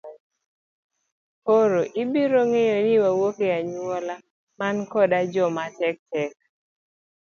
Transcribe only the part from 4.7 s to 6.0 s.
koda joma tek